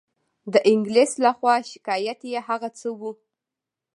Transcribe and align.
د 0.53 0.55
انګلیس 0.71 1.11
له 1.23 1.31
خوا 1.37 1.55
شکایت 1.71 2.19
یې 2.31 2.39
هغه 2.47 2.69
څه 2.79 2.89
وو. 2.99 3.11